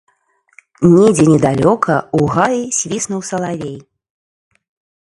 Недзе 0.93 1.25
недалёка, 1.31 1.93
у 2.21 2.31
гаі, 2.37 2.59
свіснуў 2.79 3.21
салавей. 3.31 3.79